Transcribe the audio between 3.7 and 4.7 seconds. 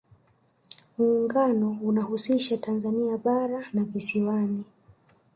na visiwani